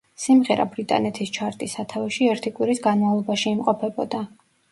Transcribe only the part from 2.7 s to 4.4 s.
განმავლობაში იმყოფებოდა.